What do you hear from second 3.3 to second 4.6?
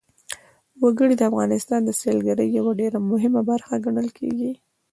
برخه ګڼل کېږي.